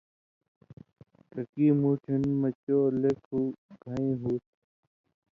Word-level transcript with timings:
ککی 1.31 1.67
مُوٹھیُون 1.79 2.23
مہ 2.39 2.49
چو 2.63 2.77
لیکھوۡ 3.01 3.49
گَھیں 3.83 4.13
ہُو 4.21 4.31
تُھو۔ 4.43 4.49